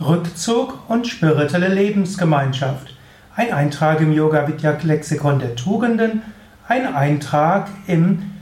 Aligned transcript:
Rückzug 0.00 0.78
und 0.88 1.06
spirituelle 1.06 1.68
Lebensgemeinschaft. 1.68 2.94
Ein 3.34 3.52
Eintrag 3.52 4.00
im 4.00 4.12
Yoga 4.12 4.46
Vidya 4.46 4.76
Lexikon 4.82 5.38
der 5.38 5.56
Tugenden, 5.56 6.20
ein 6.68 6.94
Eintrag 6.94 7.68
im 7.86 8.32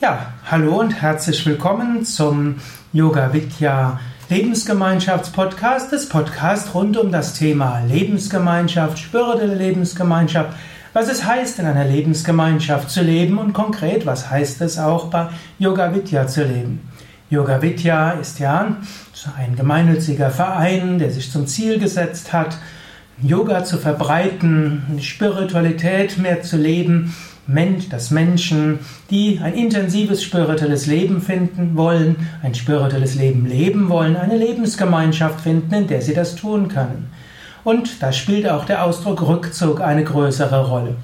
Ja, 0.00 0.32
hallo 0.50 0.80
und 0.80 1.02
herzlich 1.02 1.44
willkommen 1.44 2.04
zum 2.04 2.56
Yoga 2.92 3.32
Vidya 3.32 3.98
Lebensgemeinschaftspodcast, 4.28 5.92
das 5.92 6.08
Podcast 6.08 6.74
rund 6.74 6.96
um 6.96 7.10
das 7.10 7.34
Thema 7.34 7.80
Lebensgemeinschaft, 7.80 8.98
spirituelle 8.98 9.56
Lebensgemeinschaft, 9.56 10.56
was 10.92 11.08
es 11.08 11.24
heißt, 11.24 11.58
in 11.58 11.66
einer 11.66 11.84
Lebensgemeinschaft 11.84 12.90
zu 12.90 13.02
leben 13.02 13.38
und 13.38 13.52
konkret, 13.52 14.06
was 14.06 14.30
heißt 14.30 14.60
es 14.60 14.78
auch 14.78 15.06
bei 15.06 15.28
Yoga 15.58 15.94
Vidya 15.94 16.26
zu 16.26 16.44
leben. 16.44 16.88
Yoga 17.30 17.62
Vidya 17.62 18.12
ist 18.12 18.38
ja 18.38 18.76
ein 19.38 19.56
gemeinnütziger 19.56 20.30
Verein, 20.30 20.98
der 20.98 21.10
sich 21.10 21.30
zum 21.30 21.46
Ziel 21.46 21.78
gesetzt 21.78 22.32
hat, 22.32 22.58
Yoga 23.22 23.64
zu 23.64 23.78
verbreiten, 23.78 24.82
Spiritualität 25.00 26.18
mehr 26.18 26.42
zu 26.42 26.56
leben, 26.56 27.14
dass 27.90 28.10
Menschen, 28.10 28.78
die 29.10 29.40
ein 29.42 29.54
intensives 29.54 30.22
spirituelles 30.22 30.86
Leben 30.86 31.20
finden 31.20 31.76
wollen, 31.76 32.16
ein 32.42 32.54
spirituelles 32.54 33.14
Leben 33.14 33.46
leben 33.46 33.88
wollen, 33.88 34.16
eine 34.16 34.36
Lebensgemeinschaft 34.36 35.40
finden, 35.40 35.74
in 35.74 35.86
der 35.86 36.02
sie 36.02 36.14
das 36.14 36.36
tun 36.36 36.68
können. 36.68 37.10
Und 37.64 38.02
da 38.02 38.12
spielt 38.12 38.48
auch 38.48 38.64
der 38.64 38.84
Ausdruck 38.84 39.22
Rückzug 39.22 39.80
eine 39.80 40.04
größere 40.04 40.66
Rolle. 40.68 40.96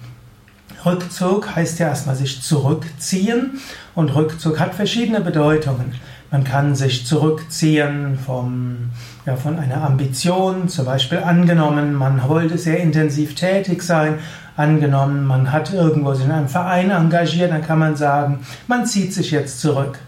Rückzug 0.85 1.55
heißt 1.55 1.79
ja 1.79 1.89
erstmal 1.89 2.17
sich 2.17 2.43
zurückziehen 2.43 3.61
und 3.95 4.15
Rückzug 4.15 4.59
hat 4.61 4.75
verschiedene 4.75 5.21
Bedeutungen. 5.21 5.95
Man 6.31 6.45
kann 6.45 6.75
sich 6.75 7.07
zurückziehen 7.07 8.19
vom, 8.25 8.91
ja, 9.25 9.37
von 9.37 9.59
einer 9.59 9.83
Ambition, 9.83 10.69
zum 10.69 10.85
Beispiel 10.85 11.19
angenommen, 11.19 11.95
man 11.95 12.29
wollte 12.29 12.59
sehr 12.59 12.79
intensiv 12.81 13.35
tätig 13.35 13.83
sein, 13.83 14.19
angenommen, 14.57 15.27
man 15.27 15.53
hat 15.53 15.73
irgendwo 15.73 16.13
sich 16.13 16.27
in 16.27 16.33
einem 16.33 16.49
Verein 16.49 16.91
engagiert, 16.91 17.51
dann 17.51 17.65
kann 17.65 17.79
man 17.79 17.97
sagen, 17.97 18.41
man 18.67 18.85
zieht 18.85 19.15
sich 19.15 19.31
jetzt 19.31 19.61
zurück. 19.61 19.99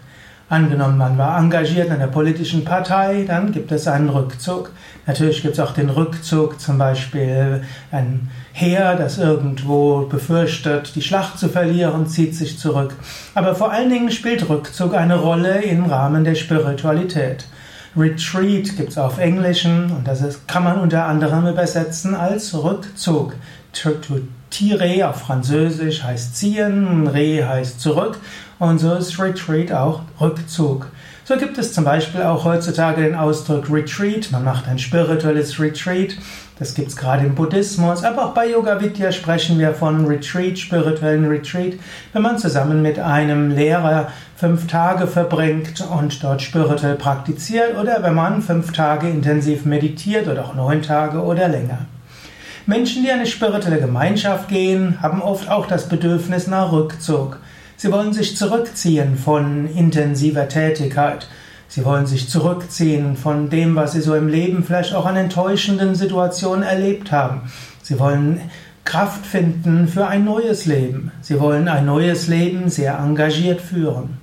Angenommen, 0.51 0.97
man 0.97 1.17
war 1.17 1.39
engagiert 1.39 1.87
in 1.87 1.93
einer 1.93 2.07
politischen 2.07 2.65
Partei, 2.65 3.23
dann 3.25 3.53
gibt 3.53 3.71
es 3.71 3.87
einen 3.87 4.09
Rückzug. 4.09 4.73
Natürlich 5.07 5.43
gibt 5.43 5.53
es 5.53 5.61
auch 5.61 5.71
den 5.71 5.89
Rückzug, 5.89 6.59
zum 6.59 6.77
Beispiel 6.77 7.63
ein 7.89 8.29
Heer, 8.51 8.95
das 8.97 9.17
irgendwo 9.17 10.07
befürchtet, 10.07 10.93
die 10.95 11.01
Schlacht 11.01 11.39
zu 11.39 11.47
verlieren, 11.47 12.05
zieht 12.07 12.35
sich 12.35 12.59
zurück. 12.59 12.93
Aber 13.33 13.55
vor 13.55 13.71
allen 13.71 13.89
Dingen 13.89 14.11
spielt 14.11 14.49
Rückzug 14.49 14.93
eine 14.93 15.15
Rolle 15.15 15.61
im 15.61 15.85
Rahmen 15.85 16.25
der 16.25 16.35
Spiritualität. 16.35 17.45
Retreat 17.95 18.77
gibt 18.77 18.91
es 18.91 18.97
auf 18.97 19.17
Englischen 19.17 19.91
und 19.91 20.07
das 20.07 20.21
ist, 20.21 20.47
kann 20.47 20.63
man 20.63 20.79
unter 20.79 21.05
anderem 21.05 21.47
übersetzen 21.47 22.15
als 22.15 22.53
Rückzug. 22.53 23.35
Tire 24.49 25.09
auf 25.09 25.21
Französisch 25.21 26.03
heißt 26.03 26.35
ziehen, 26.35 27.07
Re 27.07 27.47
heißt 27.47 27.79
zurück 27.79 28.19
und 28.59 28.79
so 28.79 28.93
ist 28.93 29.19
Retreat 29.19 29.71
auch 29.71 30.01
Rückzug. 30.19 30.87
So 31.31 31.37
gibt 31.37 31.57
es 31.57 31.71
zum 31.71 31.85
Beispiel 31.85 32.23
auch 32.23 32.43
heutzutage 32.43 33.03
den 33.03 33.15
Ausdruck 33.15 33.71
Retreat. 33.71 34.33
Man 34.33 34.43
macht 34.43 34.67
ein 34.67 34.77
spirituelles 34.77 35.61
Retreat. 35.61 36.17
Das 36.59 36.73
gibt 36.73 36.89
es 36.89 36.97
gerade 36.97 37.25
im 37.25 37.35
Buddhismus, 37.35 38.03
aber 38.03 38.25
auch 38.25 38.33
bei 38.33 38.49
Yoga 38.49 38.81
Vidya 38.81 39.13
sprechen 39.13 39.57
wir 39.57 39.73
von 39.73 40.05
Retreat, 40.07 40.59
spirituellen 40.59 41.25
Retreat, 41.29 41.75
wenn 42.11 42.21
man 42.21 42.37
zusammen 42.37 42.81
mit 42.81 42.99
einem 42.99 43.51
Lehrer 43.51 44.09
fünf 44.35 44.67
Tage 44.67 45.07
verbringt 45.07 45.79
und 45.79 46.21
dort 46.21 46.41
spirituell 46.41 46.95
praktiziert 46.95 47.77
oder 47.79 48.03
wenn 48.03 48.13
man 48.13 48.41
fünf 48.41 48.73
Tage 48.73 49.07
intensiv 49.07 49.63
meditiert 49.63 50.27
oder 50.27 50.43
auch 50.43 50.53
neun 50.53 50.81
Tage 50.81 51.21
oder 51.21 51.47
länger. 51.47 51.85
Menschen, 52.65 53.03
die 53.03 53.07
in 53.07 53.15
eine 53.15 53.25
spirituelle 53.25 53.79
Gemeinschaft 53.79 54.49
gehen, 54.49 55.01
haben 55.01 55.21
oft 55.21 55.49
auch 55.49 55.65
das 55.65 55.87
Bedürfnis 55.87 56.47
nach 56.47 56.73
Rückzug. 56.73 57.39
Sie 57.81 57.91
wollen 57.91 58.13
sich 58.13 58.37
zurückziehen 58.37 59.17
von 59.17 59.67
intensiver 59.75 60.47
Tätigkeit. 60.47 61.27
Sie 61.67 61.83
wollen 61.83 62.05
sich 62.05 62.29
zurückziehen 62.29 63.17
von 63.17 63.49
dem, 63.49 63.75
was 63.75 63.93
sie 63.93 64.01
so 64.01 64.13
im 64.13 64.27
Leben 64.27 64.63
vielleicht 64.63 64.93
auch 64.93 65.07
an 65.07 65.15
enttäuschenden 65.15 65.95
Situationen 65.95 66.61
erlebt 66.61 67.11
haben. 67.11 67.51
Sie 67.81 67.97
wollen 67.97 68.39
Kraft 68.85 69.25
finden 69.25 69.87
für 69.87 70.05
ein 70.05 70.25
neues 70.25 70.67
Leben. 70.67 71.11
Sie 71.21 71.39
wollen 71.39 71.67
ein 71.67 71.87
neues 71.87 72.27
Leben 72.27 72.69
sehr 72.69 72.99
engagiert 72.99 73.61
führen. 73.61 74.19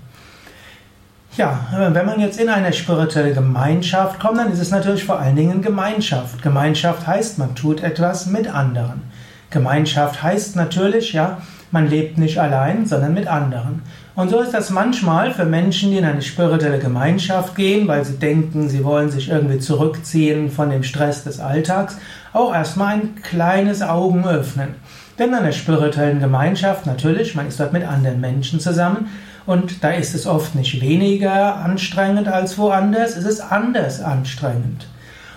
Ja, 1.37 1.67
wenn 1.93 2.07
man 2.07 2.21
jetzt 2.21 2.41
in 2.41 2.51
eine 2.51 2.73
spirituelle 2.73 3.35
Gemeinschaft 3.35 4.21
kommt, 4.21 4.39
dann 4.39 4.53
ist 4.53 4.61
es 4.61 4.71
natürlich 4.71 5.03
vor 5.03 5.19
allen 5.19 5.35
Dingen 5.35 5.63
Gemeinschaft. 5.63 6.43
Gemeinschaft 6.43 7.09
heißt, 7.09 7.39
man 7.39 7.57
tut 7.57 7.83
etwas 7.83 8.27
mit 8.27 8.47
anderen. 8.47 9.03
Gemeinschaft 9.51 10.23
heißt 10.23 10.55
natürlich, 10.55 11.13
ja, 11.13 11.39
man 11.71 11.89
lebt 11.89 12.19
nicht 12.19 12.39
allein, 12.39 12.87
sondern 12.87 13.15
mit 13.15 13.27
anderen. 13.27 13.83
Und 14.15 14.31
so 14.31 14.41
ist 14.41 14.53
das 14.53 14.71
manchmal 14.71 15.33
für 15.33 15.45
Menschen, 15.45 15.91
die 15.91 15.99
in 15.99 16.05
eine 16.05 16.23
spirituelle 16.23 16.79
Gemeinschaft 16.79 17.55
gehen, 17.55 17.87
weil 17.87 18.05
sie 18.05 18.19
denken, 18.19 18.69
sie 18.69 18.85
wollen 18.85 19.11
sich 19.11 19.29
irgendwie 19.29 19.59
zurückziehen 19.59 20.51
von 20.51 20.71
dem 20.71 20.83
Stress 20.83 21.25
des 21.25 21.39
Alltags, 21.39 21.99
auch 22.33 22.53
erstmal 22.53 22.95
ein 22.95 23.15
kleines 23.23 23.83
Augen 23.83 24.27
öffnen. 24.27 24.75
Denn 25.19 25.29
in 25.29 25.35
einer 25.35 25.53
spirituellen 25.53 26.21
Gemeinschaft, 26.21 26.87
natürlich, 26.87 27.35
man 27.35 27.49
ist 27.49 27.61
dort 27.61 27.73
mit 27.73 27.85
anderen 27.85 28.21
Menschen 28.21 28.61
zusammen 28.61 29.09
und 29.47 29.83
da 29.83 29.91
ist 29.91 30.15
es 30.15 30.27
oft 30.27 30.55
nicht 30.55 30.81
weniger 30.81 31.57
anstrengend 31.57 32.29
als 32.29 32.59
woanders, 32.59 33.17
es 33.17 33.25
ist 33.25 33.41
anders 33.41 34.01
anstrengend. 34.01 34.87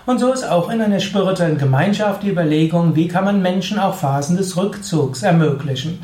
Und 0.05 0.19
so 0.19 0.33
ist 0.33 0.43
auch 0.43 0.69
in 0.69 0.81
einer 0.81 0.99
spirituellen 0.99 1.57
Gemeinschaft 1.57 2.23
die 2.23 2.29
Überlegung, 2.29 2.95
wie 2.95 3.07
kann 3.07 3.25
man 3.25 3.41
Menschen 3.41 3.79
auch 3.79 3.95
Phasen 3.95 4.37
des 4.37 4.57
Rückzugs 4.57 5.21
ermöglichen. 5.23 5.99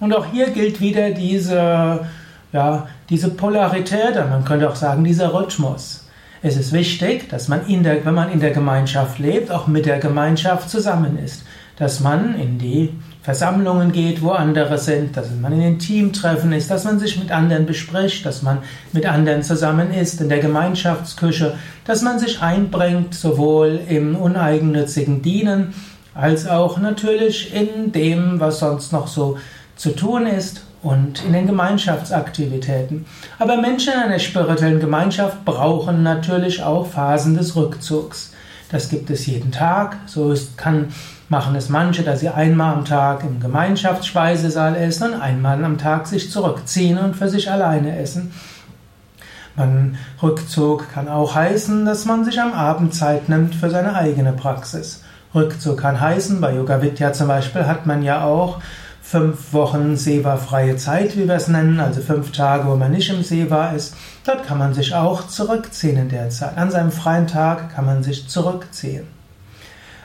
Und 0.00 0.14
auch 0.14 0.26
hier 0.26 0.50
gilt 0.50 0.80
wieder 0.80 1.10
diese, 1.10 2.06
ja, 2.52 2.86
diese 3.08 3.30
Polarität, 3.30 4.14
man 4.14 4.44
könnte 4.44 4.68
auch 4.68 4.76
sagen, 4.76 5.02
dieser 5.02 5.32
Rhythmus. 5.32 6.04
Es 6.40 6.56
ist 6.56 6.72
wichtig, 6.72 7.28
dass 7.30 7.48
man, 7.48 7.66
in 7.66 7.82
der, 7.82 8.04
wenn 8.04 8.14
man 8.14 8.30
in 8.30 8.40
der 8.40 8.52
Gemeinschaft 8.52 9.18
lebt, 9.18 9.50
auch 9.50 9.66
mit 9.66 9.86
der 9.86 9.98
Gemeinschaft 9.98 10.70
zusammen 10.70 11.18
ist. 11.18 11.44
Dass 11.76 12.00
man 12.00 12.38
in 12.38 12.58
die 12.58 12.92
Versammlungen 13.22 13.92
geht, 13.92 14.22
wo 14.22 14.30
andere 14.30 14.78
sind, 14.78 15.16
dass 15.16 15.26
man 15.40 15.52
in 15.52 15.60
den 15.60 15.78
Teamtreffen 15.78 16.52
ist, 16.52 16.70
dass 16.70 16.84
man 16.84 16.98
sich 16.98 17.18
mit 17.18 17.30
anderen 17.30 17.66
bespricht, 17.66 18.24
dass 18.24 18.42
man 18.42 18.58
mit 18.92 19.06
anderen 19.06 19.42
zusammen 19.42 19.92
ist, 19.92 20.20
in 20.20 20.28
der 20.28 20.38
Gemeinschaftsküche, 20.38 21.54
dass 21.84 22.02
man 22.02 22.18
sich 22.18 22.40
einbringt, 22.40 23.14
sowohl 23.14 23.80
im 23.88 24.16
uneigennützigen 24.16 25.20
Dienen, 25.22 25.74
als 26.14 26.48
auch 26.48 26.78
natürlich 26.78 27.54
in 27.54 27.92
dem, 27.92 28.40
was 28.40 28.60
sonst 28.60 28.92
noch 28.92 29.08
so 29.08 29.38
zu 29.76 29.90
tun 29.90 30.26
ist 30.26 30.62
und 30.82 31.24
in 31.24 31.32
den 31.32 31.46
Gemeinschaftsaktivitäten. 31.46 33.06
Aber 33.38 33.56
Menschen 33.56 33.92
in 33.92 34.00
einer 34.00 34.18
spirituellen 34.18 34.80
Gemeinschaft 34.80 35.44
brauchen 35.44 36.02
natürlich 36.02 36.62
auch 36.62 36.86
Phasen 36.86 37.36
des 37.36 37.56
Rückzugs. 37.56 38.32
Das 38.70 38.88
gibt 38.88 39.10
es 39.10 39.26
jeden 39.26 39.50
Tag. 39.50 39.96
So 40.06 40.32
ist, 40.32 40.58
kann 40.58 40.88
machen 41.28 41.54
es 41.56 41.68
manche, 41.68 42.02
dass 42.02 42.20
sie 42.20 42.28
einmal 42.28 42.74
am 42.74 42.84
Tag 42.84 43.22
im 43.22 43.40
Gemeinschaftsspeisesaal 43.40 44.76
essen 44.76 45.14
und 45.14 45.20
einmal 45.20 45.62
am 45.64 45.78
Tag 45.78 46.06
sich 46.06 46.30
zurückziehen 46.30 46.98
und 46.98 47.16
für 47.16 47.28
sich 47.28 47.50
alleine 47.50 47.98
essen. 47.98 48.32
Man 49.56 49.98
Rückzug 50.22 50.92
kann 50.92 51.08
auch 51.08 51.34
heißen, 51.34 51.84
dass 51.84 52.04
man 52.04 52.24
sich 52.24 52.40
am 52.40 52.52
Abend 52.52 52.94
Zeit 52.94 53.28
nimmt 53.28 53.54
für 53.54 53.70
seine 53.70 53.94
eigene 53.94 54.32
Praxis. 54.32 55.02
Rückzug 55.34 55.78
kann 55.78 56.00
heißen, 56.00 56.40
bei 56.40 56.54
Yoga 56.54 56.80
Vidya 56.80 57.12
zum 57.12 57.28
Beispiel 57.28 57.66
hat 57.66 57.84
man 57.84 58.02
ja 58.02 58.24
auch 58.24 58.60
fünf 59.10 59.54
Wochen 59.54 59.96
Seva-freie 59.96 60.76
Zeit, 60.76 61.16
wie 61.16 61.26
wir 61.26 61.36
es 61.36 61.48
nennen, 61.48 61.80
also 61.80 62.02
fünf 62.02 62.30
Tage, 62.30 62.68
wo 62.68 62.76
man 62.76 62.92
nicht 62.92 63.08
im 63.08 63.22
Seva 63.22 63.70
ist. 63.70 63.96
Dort 64.26 64.46
kann 64.46 64.58
man 64.58 64.74
sich 64.74 64.94
auch 64.94 65.28
zurückziehen 65.28 65.96
in 65.96 66.10
der 66.10 66.28
Zeit. 66.28 66.58
An 66.58 66.70
seinem 66.70 66.92
freien 66.92 67.26
Tag 67.26 67.74
kann 67.74 67.86
man 67.86 68.02
sich 68.02 68.28
zurückziehen. 68.28 69.06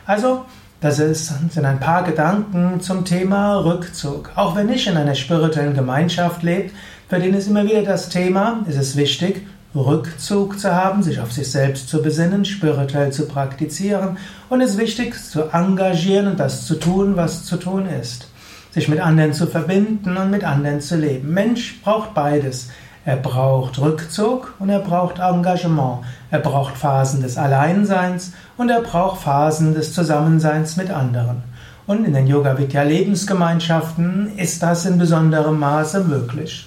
Also 0.06 0.46
das 0.80 0.98
sind 0.98 1.66
ein 1.66 1.82
paar 1.82 2.04
Gedanken 2.04 2.80
zum 2.80 3.04
Thema 3.04 3.58
Rückzug. 3.58 4.32
Auch 4.36 4.56
wenn 4.56 4.70
ich 4.70 4.88
in 4.88 4.96
einer 4.96 5.16
spirituellen 5.16 5.74
Gemeinschaft 5.74 6.42
lebt, 6.42 6.74
für 7.10 7.20
den 7.20 7.34
ist 7.34 7.48
immer 7.48 7.66
wieder 7.66 7.84
das 7.84 8.08
Thema, 8.08 8.64
ist 8.68 8.78
es 8.78 8.96
wichtig, 8.96 9.46
Rückzug 9.76 10.58
zu 10.58 10.74
haben, 10.74 11.04
sich 11.04 11.20
auf 11.20 11.34
sich 11.34 11.52
selbst 11.52 11.90
zu 11.90 12.02
besinnen, 12.02 12.46
spirituell 12.46 13.12
zu 13.12 13.28
praktizieren 13.28 14.18
und 14.48 14.62
es 14.62 14.72
ist 14.72 14.78
wichtig, 14.78 15.16
zu 15.22 15.50
engagieren 15.52 16.28
und 16.28 16.40
das 16.40 16.66
zu 16.66 16.76
tun, 16.76 17.18
was 17.18 17.44
zu 17.44 17.58
tun 17.58 17.86
ist. 17.86 18.28
Sich 18.74 18.88
mit 18.88 19.00
anderen 19.00 19.34
zu 19.34 19.46
verbinden 19.46 20.18
und 20.18 20.32
mit 20.32 20.44
anderen 20.44 20.82
zu 20.82 20.96
leben. 20.96 21.32
Mensch 21.32 21.80
braucht 21.84 22.16
beides. 22.16 22.72
Er 23.06 23.18
braucht 23.18 23.80
Rückzug 23.80 24.56
und 24.58 24.70
er 24.70 24.80
braucht 24.80 25.20
Engagement. 25.20 26.00
Er 26.32 26.40
braucht 26.40 26.76
Phasen 26.76 27.22
des 27.22 27.38
Alleinseins 27.38 28.34
und 28.58 28.70
er 28.70 28.82
braucht 28.82 29.22
Phasen 29.22 29.76
des 29.76 29.94
Zusammenseins 29.94 30.76
mit 30.76 30.90
anderen. 30.90 31.44
Und 31.86 32.04
in 32.06 32.14
den 32.14 32.26
Yoga 32.26 32.58
Vidya 32.58 32.82
Lebensgemeinschaften 32.82 34.38
ist 34.38 34.64
das 34.64 34.88
in 34.88 34.98
besonderem 34.98 35.60
Maße 35.60 36.04
möglich. 36.06 36.66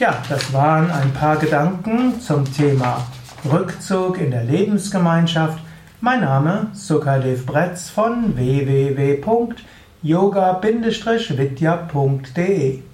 Ja, 0.00 0.16
das 0.28 0.52
waren 0.52 0.90
ein 0.90 1.12
paar 1.12 1.36
Gedanken 1.36 2.20
zum 2.20 2.52
Thema 2.52 3.06
Rückzug 3.44 4.18
in 4.18 4.32
der 4.32 4.42
Lebensgemeinschaft. 4.42 5.58
Mein 6.00 6.22
Name 6.22 6.68
Sukadev 6.72 7.46
Bretz 7.46 7.90
von 7.90 8.34
www.yoga-vidya.de 10.04 12.91